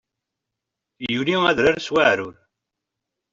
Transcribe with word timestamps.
Yuli 1.11 1.35
adrar 1.49 1.77
s 1.81 1.87
weεrur. 1.93 2.35